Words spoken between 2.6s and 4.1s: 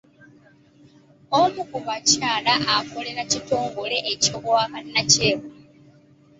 akolera kitongole